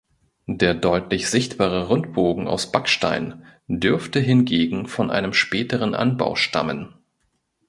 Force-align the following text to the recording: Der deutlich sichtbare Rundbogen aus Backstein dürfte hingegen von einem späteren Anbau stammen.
Der 0.47 0.73
deutlich 0.73 1.29
sichtbare 1.29 1.85
Rundbogen 1.89 2.47
aus 2.47 2.71
Backstein 2.71 3.45
dürfte 3.67 4.19
hingegen 4.19 4.87
von 4.87 5.11
einem 5.11 5.31
späteren 5.31 5.93
Anbau 5.93 6.33
stammen. 6.33 6.95